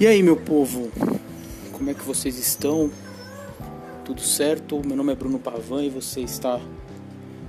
[0.00, 0.90] E aí, meu povo,
[1.72, 2.90] como é que vocês estão?
[4.02, 4.80] Tudo certo?
[4.82, 6.58] Meu nome é Bruno Pavan e você está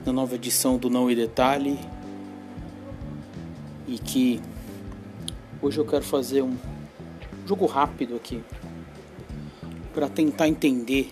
[0.05, 1.79] na nova edição do Não e Detalhe.
[3.87, 4.41] E que
[5.61, 6.57] hoje eu quero fazer um
[7.47, 8.43] jogo rápido aqui
[9.93, 11.09] para tentar entender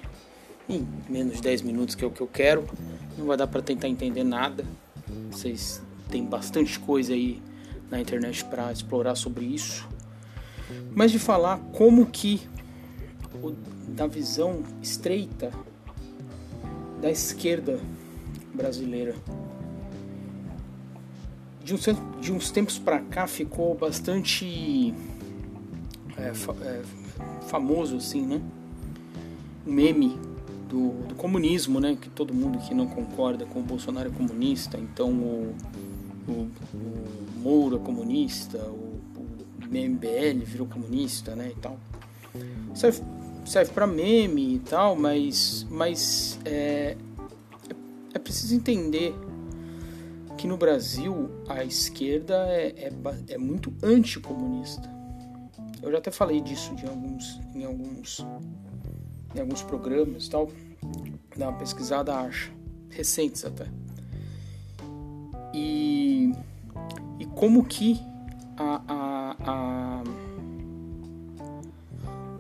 [0.68, 2.68] em menos de 10 minutos, que é o que eu quero.
[3.18, 4.66] Não vai dar para tentar entender nada.
[5.32, 7.42] Vocês têm bastante coisa aí
[7.90, 9.87] na internet para explorar sobre isso
[10.96, 12.41] mas de falar como que
[13.87, 15.51] da visão estreita
[17.01, 17.79] da esquerda
[18.54, 19.15] brasileira
[21.69, 21.86] de uns,
[22.19, 24.93] de uns tempos para cá ficou bastante
[26.18, 26.81] é, é,
[27.47, 28.42] famoso assim, né?
[29.67, 30.17] Um meme
[30.67, 31.95] do, do, comunismo, né?
[32.00, 35.56] Que todo mundo que não concorda com o Bolsonaro é comunista, então o,
[36.28, 36.31] o,
[36.73, 38.89] o Moura é comunista, o
[39.70, 41.80] MBL virou comunista, né, e tal.
[42.73, 43.02] Serve,
[43.45, 46.95] serve para meme e tal, mas, mas é,
[48.14, 49.14] é preciso entender
[50.38, 52.94] que no Brasil a esquerda é, é,
[53.30, 54.89] é muito anticomunista.
[55.81, 58.26] Eu já até falei disso de alguns, em alguns
[59.36, 60.50] em alguns programas e tal.
[61.36, 62.52] Dá uma pesquisada, acha.
[62.89, 63.67] Recentes até.
[65.54, 66.33] E,
[67.20, 68.00] e como que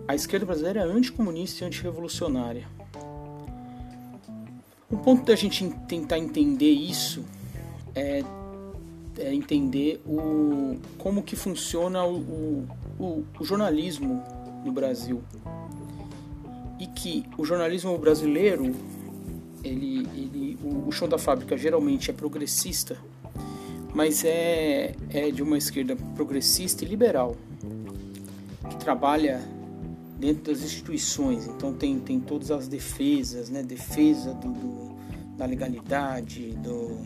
[0.09, 2.67] a esquerda brasileira é anticomunista e antirrevolucionária.
[4.89, 7.23] O ponto da gente tentar entender isso
[7.93, 8.23] é,
[9.19, 12.67] é entender o, como que funciona o,
[12.99, 14.23] o, o jornalismo
[14.65, 15.21] no Brasil.
[16.79, 18.73] E que o jornalismo brasileiro,
[19.63, 22.97] ele, ele, o, o chão da fábrica geralmente é progressista,
[23.93, 27.37] mas é, é de uma esquerda progressista e liberal,
[28.71, 29.58] que trabalha
[30.19, 31.47] dentro das instituições.
[31.47, 33.63] Então tem, tem todas as defesas, né?
[33.63, 34.99] defesa do, do
[35.37, 36.97] da legalidade, do,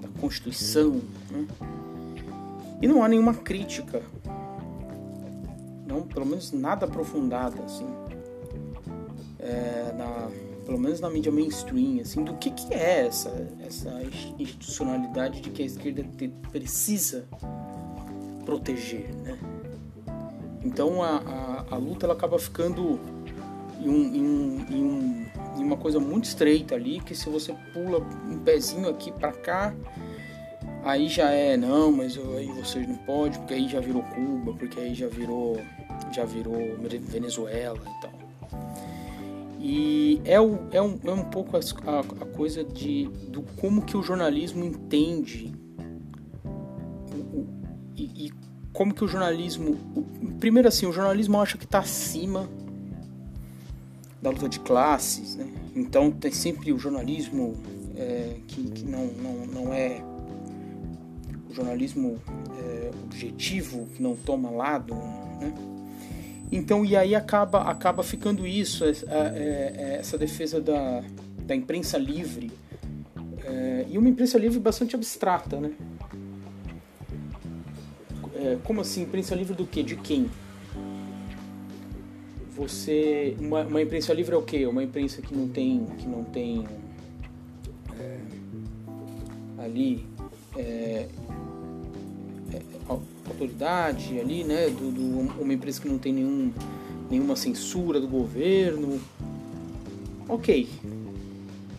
[0.00, 1.00] da Constituição.
[1.30, 1.46] Né?
[2.80, 4.02] E não há nenhuma crítica,
[5.86, 7.86] não, pelo menos nada aprofundada assim,
[9.38, 10.30] é, na,
[10.64, 13.30] pelo menos na mídia mainstream, assim, do que, que é essa,
[13.66, 14.00] essa
[14.38, 17.26] institucionalidade de que a esquerda te, precisa
[18.44, 19.38] proteger, né?
[20.64, 23.00] Então a, a, a, luta ela acaba ficando
[23.80, 27.98] em, um, em, em, um, em, uma coisa muito estreita ali, que se você pula
[28.28, 29.74] um pezinho aqui para cá,
[30.84, 34.78] aí já é, não, mas aí vocês não pode, porque aí já virou Cuba, porque
[34.78, 35.60] aí já virou,
[36.12, 38.12] já virou Venezuela e tal.
[39.64, 41.60] E é, o, é, um, é um pouco a,
[42.00, 45.54] a, coisa de do como que o jornalismo entende
[48.82, 49.78] como que o jornalismo.
[50.40, 52.48] Primeiro assim, o jornalismo acha que está acima
[54.20, 55.46] da luta de classes, né?
[55.76, 57.56] Então tem sempre o jornalismo
[57.96, 60.02] é, que, que não, não, não é
[61.48, 62.20] o jornalismo
[62.58, 65.54] é, objetivo, que não toma lado, né?
[66.50, 71.04] Então, e aí acaba, acaba ficando isso, é, é, é, essa defesa da,
[71.46, 72.50] da imprensa livre.
[73.44, 75.70] É, e uma imprensa livre bastante abstrata, né?
[78.42, 79.02] É, como assim?
[79.02, 79.82] Imprensa livre do quê?
[79.82, 80.30] De quem?
[82.56, 83.36] Você.
[83.40, 84.66] Uma, uma imprensa livre é o quê?
[84.66, 85.86] Uma imprensa que não tem.
[85.98, 86.66] Que não tem
[87.98, 88.18] é,
[89.58, 90.04] ali
[93.42, 96.52] autoridade ali, né, do, do, uma empresa que não tem nenhum,
[97.10, 99.00] nenhuma censura do governo.
[100.28, 100.68] Ok.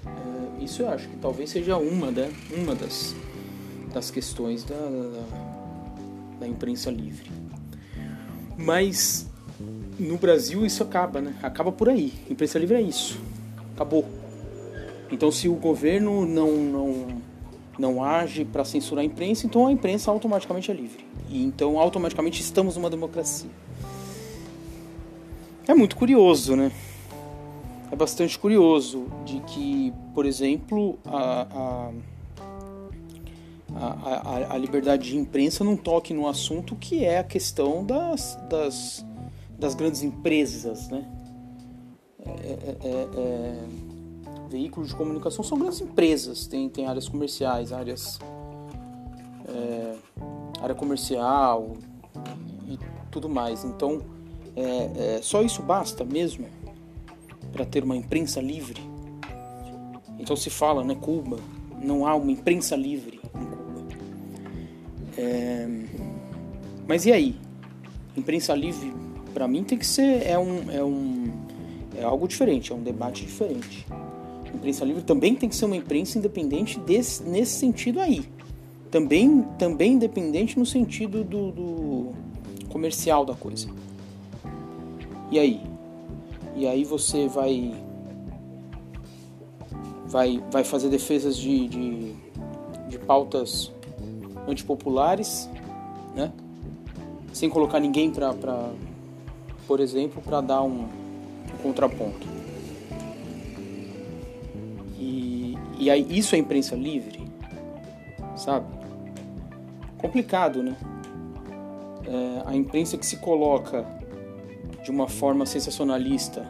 [0.06, 3.16] É, isso eu acho que talvez seja uma, né, uma das,
[3.94, 5.43] das questões da, da,
[6.44, 7.32] da imprensa livre.
[8.58, 9.28] Mas
[9.98, 11.34] no Brasil isso acaba, né?
[11.42, 12.14] Acaba por aí.
[12.30, 13.20] Imprensa livre é isso.
[13.74, 14.06] Acabou.
[15.10, 17.22] Então se o governo não, não
[17.80, 21.06] não age para censurar a imprensa, então a imprensa automaticamente é livre.
[21.30, 23.50] E então automaticamente estamos numa democracia.
[25.68, 26.72] É muito curioso, né?
[27.92, 31.92] É bastante curioso de que, por exemplo, a, a,
[33.76, 39.06] a, a liberdade de imprensa não toque no assunto que é a questão das, das,
[39.58, 41.06] das grandes empresas, né?
[42.26, 43.94] É, é, é, é
[44.50, 48.20] veículos de comunicação são grandes empresas, tem, tem áreas comerciais, áreas.
[49.48, 49.96] É,
[50.62, 51.76] área comercial
[52.68, 52.80] e, e,
[53.12, 53.66] tudo mais.
[53.66, 54.02] Então,
[54.56, 56.48] é, só isso basta mesmo
[57.52, 58.82] para ter uma imprensa livre.
[60.20, 61.38] Então se fala, né, Cuba,
[61.82, 63.23] não há uma imprensa livre.
[65.18, 65.68] É,
[66.88, 67.36] mas e aí?
[68.16, 68.94] Imprensa livre
[69.34, 71.32] para mim tem que ser é um, é um
[71.98, 73.86] é algo diferente, é um debate diferente.
[74.54, 78.24] Imprensa livre também tem que ser uma imprensa independente desse, nesse sentido aí.
[78.90, 82.10] Também, também independente no sentido do, do
[82.70, 83.68] comercial da coisa.
[85.32, 85.62] E aí?
[86.56, 87.74] E aí você vai
[90.06, 92.14] vai, vai fazer defesas de, de,
[92.88, 93.72] de pautas
[94.48, 95.50] antipopulares,
[96.16, 96.32] né?
[97.34, 98.72] sem colocar ninguém para,
[99.68, 102.28] por exemplo, para dar um, um, contraponto.
[104.98, 107.28] E, e aí isso é imprensa livre,
[108.36, 108.68] sabe?
[109.98, 110.76] Complicado, né?
[112.06, 113.86] É, a imprensa que se coloca
[114.84, 116.46] de uma forma sensacionalista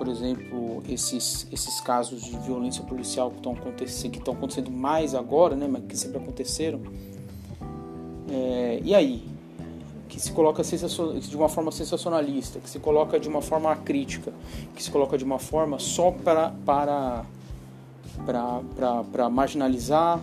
[0.00, 5.14] por exemplo, esses, esses casos de violência policial que estão acontecendo, que estão acontecendo mais
[5.14, 6.80] agora, né, mas que sempre aconteceram.
[8.30, 9.28] É, e aí?
[10.08, 14.32] Que se coloca de uma forma sensacionalista, que se coloca de uma forma crítica,
[14.74, 17.26] que se coloca de uma forma só para, para,
[18.24, 20.18] para, para marginalizar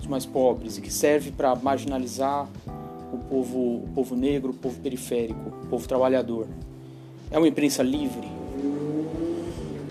[0.00, 2.48] os mais pobres e que serve para marginalizar
[3.12, 6.48] o povo, o povo negro, o povo periférico, o povo trabalhador.
[7.30, 8.41] É uma imprensa livre?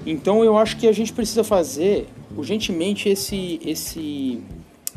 [0.06, 4.42] Então eu acho que a gente precisa fazer urgentemente esse, esse,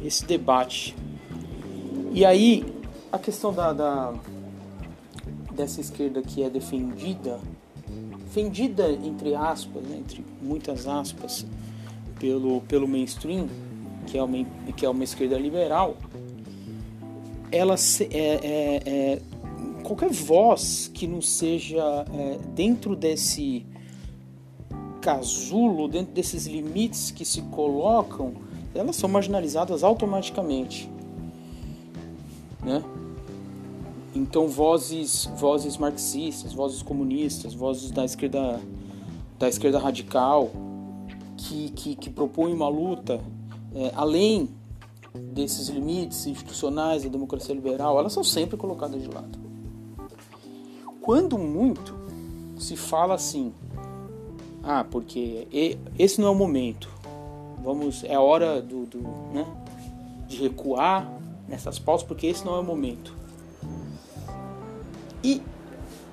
[0.02, 0.94] esse debate.
[2.12, 2.64] E aí
[3.12, 4.14] a questão da, da
[5.54, 7.38] dessa esquerda que é defendida,
[8.24, 11.46] defendida entre aspas, né, entre muitas aspas,
[12.18, 13.48] pelo, pelo mainstream,
[14.06, 14.44] que é uma,
[14.76, 15.96] que é uma esquerda liberal,
[17.52, 19.22] ela se, é, é, é,
[19.82, 23.64] qualquer voz que não seja é, dentro desse
[25.04, 28.32] casulo, dentro desses limites que se colocam,
[28.74, 30.90] elas são marginalizadas automaticamente.
[32.62, 32.82] Né?
[34.14, 38.58] Então vozes, vozes marxistas, vozes comunistas, vozes da esquerda,
[39.38, 40.50] da esquerda radical,
[41.36, 43.20] que, que, que propõem uma luta
[43.74, 44.48] é, além
[45.14, 49.38] desses limites institucionais da democracia liberal, elas são sempre colocadas de lado.
[51.02, 51.94] Quando muito
[52.56, 53.52] se fala assim,
[54.66, 55.46] ah, porque
[55.98, 56.88] esse não é o momento.
[57.62, 58.98] Vamos, é hora do, do
[59.32, 59.46] né,
[60.26, 61.10] de recuar
[61.46, 63.14] nessas pausas, porque esse não é o momento.
[65.22, 65.42] E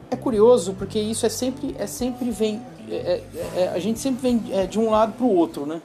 [0.09, 3.23] é curioso porque isso é sempre, é sempre vem, é,
[3.55, 5.81] é, é a gente sempre vem é, de um lado para o outro, né?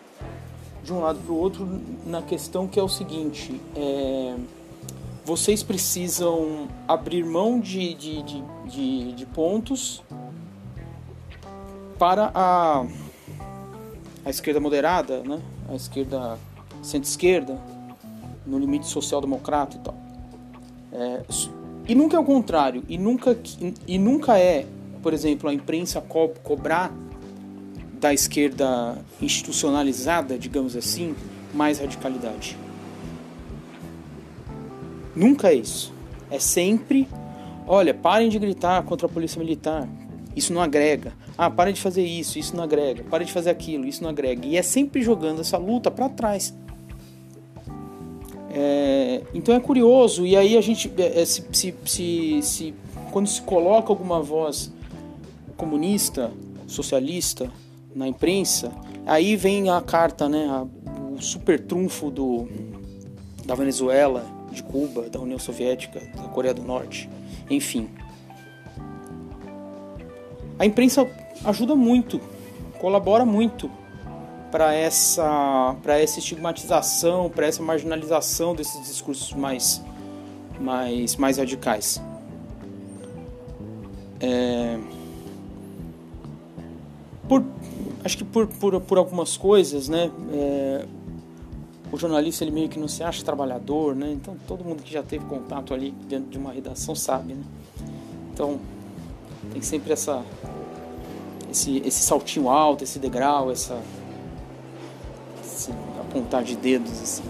[0.85, 1.69] De um lado para o outro
[2.05, 4.37] na questão que é o seguinte: é,
[5.25, 10.03] vocês precisam abrir mão de, de, de, de, de pontos
[11.99, 12.85] para a,
[14.25, 15.41] a esquerda moderada, né?
[15.69, 16.39] a esquerda
[16.83, 17.59] centro-esquerda,
[18.47, 19.95] no limite social-democrata e tal.
[20.93, 21.23] É,
[21.89, 23.37] e nunca é o contrário, e nunca,
[23.87, 24.67] e nunca é,
[25.03, 26.93] por exemplo, a imprensa co cobrar
[28.01, 31.15] da esquerda institucionalizada, digamos assim,
[31.55, 32.57] mais radicalidade.
[35.15, 35.93] Nunca é isso.
[36.31, 37.09] É sempre,
[37.67, 39.89] olha, parem de gritar contra a polícia militar,
[40.37, 41.15] isso não agrega.
[41.37, 43.03] Ah, para de fazer isso, isso não agrega.
[43.05, 44.47] Para de fazer aquilo, isso não agrega.
[44.47, 46.55] E é sempre jogando essa luta para trás.
[48.59, 52.75] É, então é curioso, e aí a gente, é, é, se, se, se, se,
[53.13, 54.73] quando se coloca alguma voz
[55.59, 56.33] comunista,
[56.67, 57.51] socialista
[57.95, 58.73] na imprensa,
[59.05, 60.67] aí vem a carta, né, a,
[61.13, 62.49] o super trunfo do,
[63.45, 67.11] da Venezuela, de Cuba, da União Soviética, da Coreia do Norte,
[67.51, 67.91] enfim.
[70.59, 71.09] A imprensa
[71.45, 72.21] ajuda muito,
[72.79, 73.71] colabora muito
[74.51, 79.83] para essa, para essa estigmatização, para essa marginalização desses discursos mais,
[80.59, 82.01] mais, mais radicais.
[84.19, 84.79] É,
[87.29, 87.45] por,
[88.03, 90.11] acho que por, por, por algumas coisas, né?
[90.33, 90.87] É,
[91.93, 94.11] o jornalista ele meio que não se acha trabalhador, né?
[94.13, 97.43] Então todo mundo que já teve contato ali dentro de uma redação sabe, né?
[98.33, 98.59] Então
[99.53, 100.25] tem sempre essa
[101.51, 103.81] esse, esse saltinho alto, esse degrau, essa
[105.43, 107.23] esse apontar de dedos assim.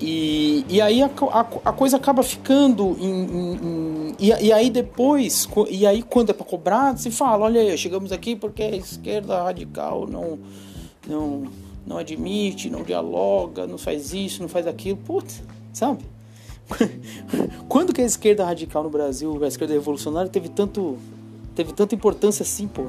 [0.00, 4.68] E, e aí a, a, a coisa acaba ficando em, em, em e, e, aí
[4.68, 8.76] depois e aí quando é para cobrar se fala olha aí chegamos aqui porque a
[8.76, 10.38] esquerda radical não
[11.08, 11.44] não
[11.86, 15.42] não admite não dialoga não faz isso não faz aquilo putz
[15.72, 16.04] sabe
[17.68, 20.96] quando que a esquerda radical no Brasil a esquerda revolucionária teve tanto
[21.54, 22.86] teve tanta importância assim, pô.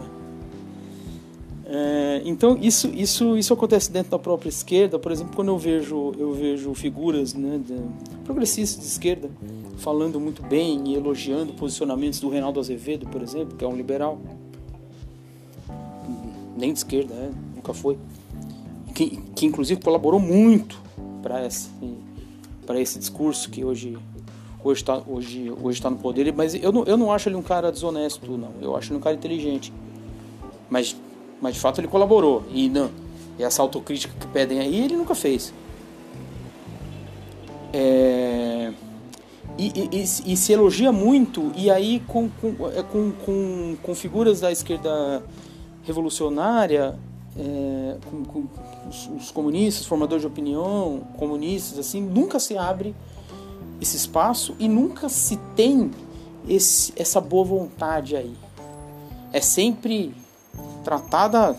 [1.67, 6.13] É, então isso, isso, isso acontece dentro da própria esquerda, por exemplo, quando eu vejo,
[6.17, 7.75] eu vejo figuras né, de,
[8.23, 9.29] progressistas de esquerda
[9.77, 14.19] falando muito bem e elogiando posicionamentos do Reinaldo Azevedo, por exemplo, que é um liberal,
[16.55, 17.97] nem de esquerda, é, nunca foi,
[18.93, 20.79] que, que inclusive colaborou muito
[21.23, 21.67] para esse,
[22.65, 23.97] para esse discurso que hoje
[24.63, 27.41] hoje está hoje, hoje tá no poder, mas eu não, eu não acho ele um
[27.41, 28.51] cara desonesto, não.
[28.61, 29.71] Eu acho ele um cara inteligente.
[30.69, 30.95] Mas
[31.41, 32.43] mas de fato ele colaborou.
[32.51, 32.89] E, não,
[33.37, 35.53] e essa autocrítica que pedem aí, ele nunca fez.
[37.73, 38.71] É,
[39.57, 43.95] e, e, e, e, se elogia muito, e aí com, com, é, com, com, com
[43.95, 45.23] figuras da esquerda
[45.83, 46.97] revolucionária,
[47.37, 48.47] é, com, com
[48.87, 52.95] os, os, comunistas, formadores de opinião, comunistas, assim, nunca se abre
[53.81, 55.91] esse espaço e nunca se tem
[56.47, 58.35] esse, essa boa vontade aí.
[59.33, 60.15] É sempre
[60.83, 61.57] tratada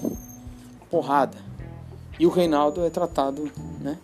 [0.91, 1.37] porrada.
[2.19, 3.99] E o Reinaldo é tratado, né?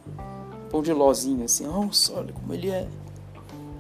[0.71, 2.87] Pão de lozinho, assim, nossa, olha como ele é.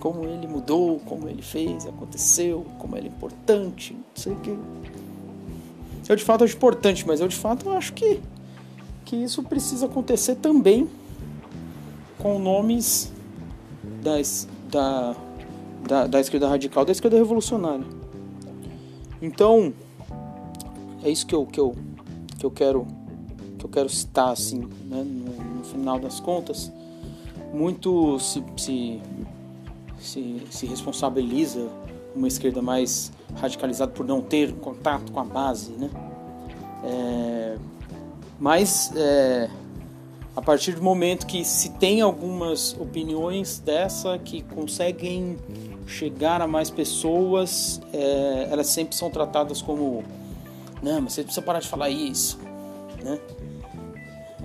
[0.00, 4.58] Como ele mudou, como ele fez, aconteceu, como ele é importante, não sei o que.
[6.08, 8.20] Eu de fato acho importante, mas eu de fato acho que,
[9.04, 10.88] que isso precisa acontecer também
[12.18, 13.12] com nomes
[14.02, 15.14] das, da,
[15.86, 17.84] da, da esquerda radical, da esquerda revolucionária.
[19.20, 19.72] Então,
[21.02, 21.74] é isso que eu, que eu,
[22.38, 22.86] que eu quero
[23.62, 26.72] que eu quero citar assim, né, no, no final das contas.
[27.54, 29.00] Muito se, se,
[30.00, 31.68] se, se responsabiliza
[32.14, 35.90] uma esquerda mais radicalizada por não ter contato com a base, né?
[36.84, 37.58] É,
[38.38, 39.48] mas é,
[40.34, 45.38] a partir do momento que se tem algumas opiniões dessa que conseguem
[45.86, 50.02] chegar a mais pessoas, é, elas sempre são tratadas como
[50.82, 52.40] não, mas você precisa parar de falar isso,
[53.04, 53.18] né?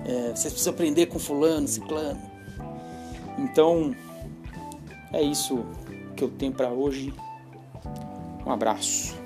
[0.05, 2.21] É, você precisa aprender com fulano, ciclano.
[3.39, 3.95] Então,
[5.11, 5.65] é isso
[6.15, 7.13] que eu tenho para hoje.
[8.47, 9.16] Um abraço.